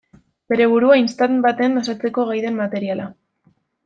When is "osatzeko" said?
1.81-2.25